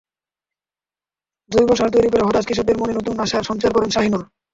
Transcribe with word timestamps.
জৈব 1.51 1.69
সার 1.73 1.89
তৈরি 1.89 2.09
করে 2.11 2.23
হতাশ 2.23 2.43
কৃষকদের 2.47 2.77
মনে 2.77 2.93
নতুন 2.95 3.15
আশার 3.19 3.47
সঞ্চার 3.49 3.71
করেন 3.73 3.89
শাহিনূর। 3.89 4.23